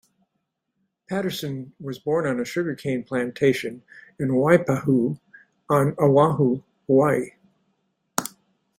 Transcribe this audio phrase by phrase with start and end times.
[1.07, 3.83] Patterson was born on a sugarcane plantation
[4.17, 5.19] in Waipahu
[5.69, 7.29] on Oahu, Hawaii.